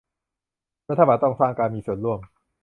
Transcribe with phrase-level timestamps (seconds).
[0.89, 2.19] รัฐบาลต้องสร้างการมีส่วนร่วม